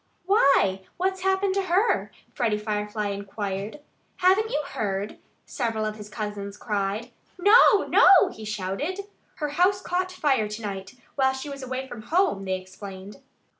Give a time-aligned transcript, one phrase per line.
[0.25, 3.81] "Why, what's happened to her?" Freddie Firefly inquired.
[4.17, 7.11] "Haven't you heard?" several of his cousins cried.
[7.37, 7.83] "No!
[7.85, 9.01] no!" he shouted.
[9.35, 13.17] "Her house caught fire to night, while she was away from home," they explained.